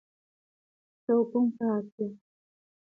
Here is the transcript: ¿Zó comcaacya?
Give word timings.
¿Zó 1.03 1.15
comcaacya? 1.31 2.07